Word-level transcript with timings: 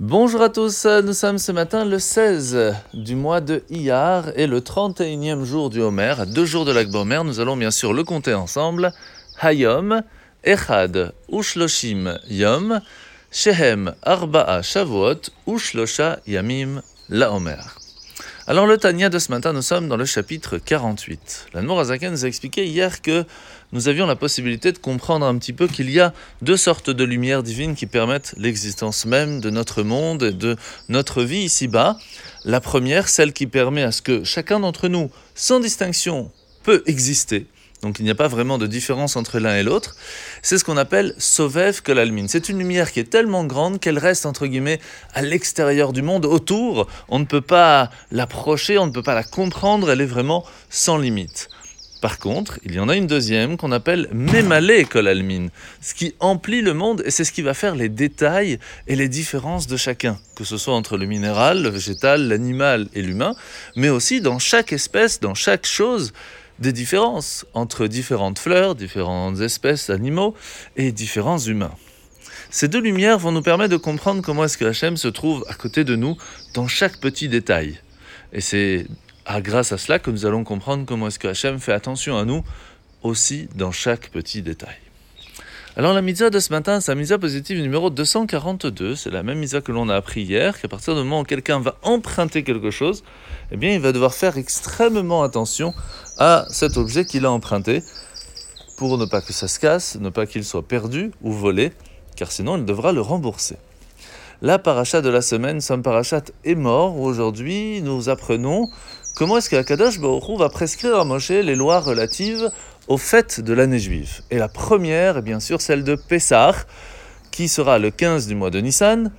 Bonjour 0.00 0.42
à 0.42 0.48
tous, 0.48 0.86
nous 0.86 1.12
sommes 1.12 1.38
ce 1.38 1.50
matin 1.50 1.84
le 1.84 1.98
16 1.98 2.72
du 2.94 3.16
mois 3.16 3.40
de 3.40 3.64
Iyar 3.68 4.26
et 4.36 4.46
le 4.46 4.60
31e 4.60 5.42
jour 5.42 5.70
du 5.70 5.80
Homer, 5.80 6.14
deux 6.24 6.44
jours 6.44 6.64
de 6.64 6.70
l'Akbomer. 6.70 7.22
Nous 7.24 7.40
allons 7.40 7.56
bien 7.56 7.72
sûr 7.72 7.92
le 7.92 8.04
compter 8.04 8.32
ensemble. 8.32 8.92
Hayom, 9.42 10.02
Echad, 10.44 11.12
Ushloshim, 11.32 12.16
Yom, 12.30 12.80
Shehem, 13.32 13.92
Arba'a, 14.04 14.62
Shavuot, 14.62 15.30
Ushlosha, 15.48 16.20
Yamim, 16.28 16.80
La 17.08 17.32
Homer. 17.32 17.56
Alors 18.50 18.66
le 18.66 18.78
Tania 18.78 19.10
de 19.10 19.18
ce 19.18 19.30
matin, 19.30 19.52
nous 19.52 19.60
sommes 19.60 19.88
dans 19.88 19.98
le 19.98 20.06
chapitre 20.06 20.56
48. 20.56 21.48
La 21.52 21.60
Azaken 21.60 22.12
nous 22.12 22.24
a 22.24 22.28
expliqué 22.28 22.64
hier 22.66 23.02
que 23.02 23.26
nous 23.72 23.88
avions 23.88 24.06
la 24.06 24.16
possibilité 24.16 24.72
de 24.72 24.78
comprendre 24.78 25.26
un 25.26 25.36
petit 25.36 25.52
peu 25.52 25.66
qu'il 25.66 25.90
y 25.90 26.00
a 26.00 26.14
deux 26.40 26.56
sortes 26.56 26.88
de 26.88 27.04
lumières 27.04 27.42
divines 27.42 27.74
qui 27.74 27.84
permettent 27.84 28.34
l'existence 28.38 29.04
même 29.04 29.42
de 29.42 29.50
notre 29.50 29.82
monde 29.82 30.22
et 30.22 30.32
de 30.32 30.56
notre 30.88 31.24
vie 31.24 31.40
ici-bas. 31.40 31.98
La 32.46 32.62
première, 32.62 33.10
celle 33.10 33.34
qui 33.34 33.46
permet 33.46 33.82
à 33.82 33.92
ce 33.92 34.00
que 34.00 34.24
chacun 34.24 34.60
d'entre 34.60 34.88
nous, 34.88 35.10
sans 35.34 35.60
distinction, 35.60 36.32
peut 36.62 36.82
exister 36.86 37.48
donc 37.82 37.98
il 38.00 38.04
n'y 38.04 38.10
a 38.10 38.14
pas 38.14 38.28
vraiment 38.28 38.58
de 38.58 38.66
différence 38.66 39.16
entre 39.16 39.38
l'un 39.38 39.56
et 39.56 39.62
l'autre. 39.62 39.96
C'est 40.42 40.58
ce 40.58 40.64
qu'on 40.64 40.76
appelle 40.76 41.14
Sovev 41.18 41.80
Kolalmin. 41.82 42.26
C'est 42.28 42.48
une 42.48 42.58
lumière 42.58 42.90
qui 42.90 43.00
est 43.00 43.10
tellement 43.10 43.44
grande 43.44 43.78
qu'elle 43.78 43.98
reste 43.98 44.26
entre 44.26 44.46
guillemets 44.46 44.80
à 45.14 45.22
l'extérieur 45.22 45.92
du 45.92 46.02
monde, 46.02 46.26
autour. 46.26 46.88
On 47.08 47.18
ne 47.18 47.24
peut 47.24 47.40
pas 47.40 47.90
l'approcher, 48.10 48.78
on 48.78 48.86
ne 48.86 48.92
peut 48.92 49.02
pas 49.02 49.14
la 49.14 49.24
comprendre, 49.24 49.90
elle 49.90 50.00
est 50.00 50.06
vraiment 50.06 50.44
sans 50.70 50.98
limite. 50.98 51.48
Par 52.00 52.18
contre, 52.18 52.60
il 52.64 52.74
y 52.74 52.80
en 52.80 52.88
a 52.88 52.94
une 52.94 53.08
deuxième 53.08 53.56
qu'on 53.56 53.72
appelle 53.72 54.08
Memale 54.12 54.86
Kolalmin, 54.86 55.48
ce 55.80 55.94
qui 55.94 56.14
emplit 56.20 56.62
le 56.62 56.72
monde 56.72 57.02
et 57.04 57.10
c'est 57.10 57.24
ce 57.24 57.32
qui 57.32 57.42
va 57.42 57.54
faire 57.54 57.74
les 57.74 57.88
détails 57.88 58.60
et 58.86 58.94
les 58.94 59.08
différences 59.08 59.66
de 59.66 59.76
chacun, 59.76 60.16
que 60.36 60.44
ce 60.44 60.58
soit 60.58 60.74
entre 60.74 60.96
le 60.96 61.06
minéral, 61.06 61.60
le 61.60 61.68
végétal, 61.70 62.28
l'animal 62.28 62.88
et 62.94 63.02
l'humain, 63.02 63.34
mais 63.74 63.88
aussi 63.88 64.20
dans 64.20 64.38
chaque 64.38 64.72
espèce, 64.72 65.18
dans 65.18 65.34
chaque 65.34 65.66
chose 65.66 66.12
des 66.58 66.72
différences 66.72 67.46
entre 67.54 67.86
différentes 67.86 68.38
fleurs, 68.38 68.74
différentes 68.74 69.40
espèces 69.40 69.88
d'animaux 69.88 70.34
et 70.76 70.92
différents 70.92 71.38
humains. 71.38 71.74
Ces 72.50 72.68
deux 72.68 72.80
lumières 72.80 73.18
vont 73.18 73.32
nous 73.32 73.42
permettre 73.42 73.70
de 73.72 73.76
comprendre 73.76 74.22
comment 74.22 74.44
est-ce 74.44 74.58
que 74.58 74.64
Hachem 74.64 74.96
se 74.96 75.08
trouve 75.08 75.44
à 75.48 75.54
côté 75.54 75.84
de 75.84 75.96
nous 75.96 76.16
dans 76.54 76.66
chaque 76.66 76.98
petit 76.98 77.28
détail. 77.28 77.78
Et 78.32 78.40
c'est 78.40 78.86
grâce 79.40 79.72
à 79.72 79.78
cela 79.78 79.98
que 79.98 80.10
nous 80.10 80.24
allons 80.24 80.44
comprendre 80.44 80.86
comment 80.86 81.08
est-ce 81.08 81.18
que 81.18 81.28
Hachem 81.28 81.58
fait 81.58 81.72
attention 81.72 82.16
à 82.16 82.24
nous 82.24 82.42
aussi 83.02 83.48
dans 83.54 83.72
chaque 83.72 84.10
petit 84.10 84.42
détail. 84.42 84.76
Alors 85.78 85.92
la 85.92 86.02
mitzvah 86.02 86.28
de 86.28 86.40
ce 86.40 86.52
matin, 86.52 86.80
c'est 86.80 86.90
la 86.90 86.96
mitzvah 86.96 87.18
positive 87.18 87.62
numéro 87.62 87.88
242. 87.88 88.96
C'est 88.96 89.12
la 89.12 89.22
même 89.22 89.38
mitzvah 89.38 89.60
que 89.60 89.70
l'on 89.70 89.88
a 89.88 89.94
appris 89.94 90.22
hier, 90.22 90.60
qu'à 90.60 90.66
partir 90.66 90.96
du 90.96 91.02
moment 91.02 91.20
où 91.20 91.22
quelqu'un 91.22 91.60
va 91.60 91.76
emprunter 91.84 92.42
quelque 92.42 92.72
chose, 92.72 93.04
eh 93.52 93.56
bien 93.56 93.72
il 93.72 93.80
va 93.80 93.92
devoir 93.92 94.12
faire 94.12 94.38
extrêmement 94.38 95.22
attention 95.22 95.72
à 96.18 96.46
cet 96.50 96.78
objet 96.78 97.04
qu'il 97.04 97.24
a 97.26 97.30
emprunté 97.30 97.84
pour 98.76 98.98
ne 98.98 99.04
pas 99.04 99.20
que 99.20 99.32
ça 99.32 99.46
se 99.46 99.60
casse, 99.60 99.96
ne 100.00 100.10
pas 100.10 100.26
qu'il 100.26 100.44
soit 100.44 100.66
perdu 100.66 101.12
ou 101.22 101.30
volé, 101.30 101.70
car 102.16 102.32
sinon 102.32 102.56
il 102.56 102.64
devra 102.64 102.90
le 102.90 103.00
rembourser. 103.00 103.54
La 104.42 104.58
paracha 104.58 105.00
de 105.00 105.08
la 105.08 105.22
semaine, 105.22 105.60
Sam 105.60 105.84
Parachat 105.84 106.22
est 106.44 106.56
mort. 106.56 106.98
Aujourd'hui, 107.00 107.82
nous 107.82 108.08
apprenons 108.08 108.68
comment 109.18 109.38
est-ce 109.38 109.50
que 109.50 109.60
Kadosh 109.60 109.98
Baruch 109.98 110.38
va 110.38 110.48
prescrire 110.48 110.96
à 110.96 111.04
Moshe 111.04 111.30
les 111.30 111.56
lois 111.56 111.80
relatives 111.80 112.52
aux 112.86 112.98
fêtes 112.98 113.40
de 113.40 113.52
l'année 113.52 113.80
juive? 113.80 114.20
Et 114.30 114.38
la 114.38 114.46
première 114.46 115.16
est 115.16 115.22
bien 115.22 115.40
sûr 115.40 115.60
celle 115.60 115.82
de 115.82 115.96
Pessah, 115.96 116.54
qui 117.32 117.48
sera 117.48 117.80
le 117.80 117.90
15 117.90 118.28
du 118.28 118.36
mois 118.36 118.50
de 118.50 118.60
Nissan, 118.60 119.10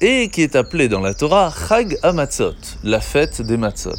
et 0.00 0.28
qui 0.28 0.42
est 0.42 0.54
appelée 0.54 0.88
dans 0.88 1.00
la 1.00 1.14
Torah 1.14 1.52
Chag 1.68 1.98
Amatzot, 2.04 2.54
la 2.84 3.00
fête 3.00 3.42
des 3.42 3.56
Matzot. 3.56 3.90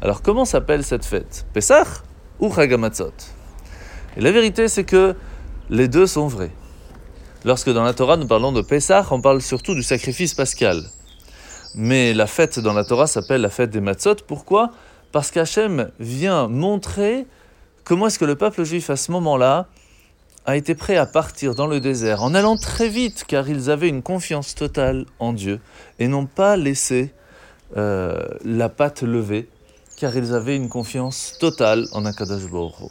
Alors 0.00 0.22
comment 0.22 0.44
s'appelle 0.44 0.82
cette 0.82 1.04
fête? 1.04 1.46
Pessah 1.52 1.86
ou 2.40 2.52
Chag 2.52 2.72
Amatzot 2.72 3.12
Et 4.16 4.20
la 4.20 4.32
vérité 4.32 4.66
c'est 4.66 4.84
que 4.84 5.14
les 5.70 5.86
deux 5.86 6.08
sont 6.08 6.26
vrais. 6.26 6.50
Lorsque 7.44 7.70
dans 7.70 7.84
la 7.84 7.94
Torah 7.94 8.16
nous 8.16 8.26
parlons 8.26 8.50
de 8.50 8.62
Pessah, 8.62 9.06
on 9.12 9.20
parle 9.20 9.40
surtout 9.40 9.76
du 9.76 9.84
sacrifice 9.84 10.34
pascal. 10.34 10.82
Mais 11.74 12.12
la 12.12 12.26
fête 12.26 12.58
dans 12.58 12.74
la 12.74 12.84
Torah 12.84 13.06
s'appelle 13.06 13.40
la 13.40 13.50
fête 13.50 13.70
des 13.70 13.80
Matzot. 13.80 14.16
Pourquoi? 14.26 14.70
Parce 15.10 15.30
qu'Hachem 15.30 15.90
vient 15.98 16.48
montrer 16.48 17.26
comment 17.84 18.06
est-ce 18.06 18.18
que 18.18 18.24
le 18.24 18.36
peuple 18.36 18.64
juif 18.64 18.90
à 18.90 18.96
ce 18.96 19.10
moment-là 19.12 19.68
a 20.44 20.56
été 20.56 20.74
prêt 20.74 20.96
à 20.96 21.06
partir 21.06 21.54
dans 21.54 21.66
le 21.66 21.80
désert 21.80 22.22
en 22.22 22.34
allant 22.34 22.56
très 22.56 22.88
vite 22.88 23.24
car 23.26 23.48
ils 23.48 23.70
avaient 23.70 23.88
une 23.88 24.02
confiance 24.02 24.54
totale 24.54 25.06
en 25.18 25.32
Dieu 25.32 25.60
et 25.98 26.08
n'ont 26.08 26.26
pas 26.26 26.56
laissé 26.56 27.12
euh, 27.76 28.26
la 28.44 28.68
patte 28.68 29.02
levée 29.02 29.48
car 29.96 30.16
ils 30.16 30.34
avaient 30.34 30.56
une 30.56 30.68
confiance 30.68 31.36
totale 31.38 31.86
en 31.92 32.04
Akadosh 32.04 32.50
Baruch 32.50 32.90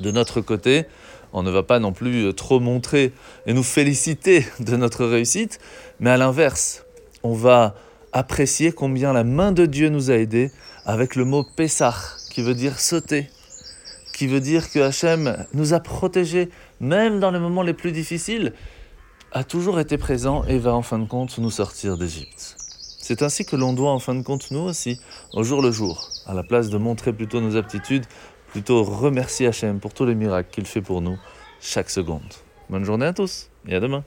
De 0.00 0.10
notre 0.10 0.40
côté, 0.40 0.86
on 1.32 1.42
ne 1.42 1.50
va 1.50 1.62
pas 1.62 1.78
non 1.78 1.92
plus 1.92 2.34
trop 2.34 2.58
montrer 2.58 3.12
et 3.46 3.52
nous 3.52 3.62
féliciter 3.62 4.44
de 4.60 4.76
notre 4.76 5.04
réussite, 5.04 5.60
mais 6.00 6.10
à 6.10 6.16
l'inverse, 6.16 6.84
on 7.24 7.32
va 7.32 7.74
apprécier 8.12 8.70
combien 8.70 9.12
la 9.12 9.24
main 9.24 9.50
de 9.50 9.66
Dieu 9.66 9.88
nous 9.88 10.12
a 10.12 10.14
aidés 10.14 10.52
avec 10.86 11.16
le 11.16 11.24
mot 11.24 11.44
Pessah, 11.56 11.96
qui 12.30 12.42
veut 12.42 12.54
dire 12.54 12.78
sauter, 12.78 13.28
qui 14.12 14.28
veut 14.28 14.40
dire 14.40 14.70
que 14.70 14.78
Hachem 14.78 15.44
nous 15.54 15.74
a 15.74 15.80
protégés, 15.80 16.50
même 16.78 17.18
dans 17.18 17.32
les 17.32 17.40
moments 17.40 17.62
les 17.62 17.72
plus 17.72 17.90
difficiles, 17.90 18.52
a 19.32 19.42
toujours 19.42 19.80
été 19.80 19.98
présent 19.98 20.44
et 20.44 20.58
va 20.58 20.74
en 20.74 20.82
fin 20.82 20.98
de 20.98 21.08
compte 21.08 21.36
nous 21.38 21.50
sortir 21.50 21.96
d'Égypte. 21.98 22.56
C'est 23.00 23.22
ainsi 23.22 23.44
que 23.44 23.56
l'on 23.56 23.72
doit 23.72 23.90
en 23.90 23.98
fin 23.98 24.14
de 24.14 24.22
compte 24.22 24.50
nous 24.50 24.60
aussi, 24.60 25.00
au 25.32 25.42
jour 25.42 25.60
le 25.60 25.72
jour, 25.72 26.08
à 26.26 26.34
la 26.34 26.44
place 26.44 26.70
de 26.70 26.78
montrer 26.78 27.12
plutôt 27.12 27.40
nos 27.40 27.56
aptitudes, 27.56 28.04
plutôt 28.48 28.84
remercier 28.84 29.48
Hachem 29.48 29.80
pour 29.80 29.92
tous 29.92 30.04
les 30.04 30.14
miracles 30.14 30.50
qu'il 30.52 30.66
fait 30.66 30.82
pour 30.82 31.00
nous 31.00 31.18
chaque 31.60 31.90
seconde. 31.90 32.22
Bonne 32.70 32.84
journée 32.84 33.06
à 33.06 33.12
tous 33.12 33.50
et 33.66 33.74
à 33.74 33.80
demain. 33.80 34.04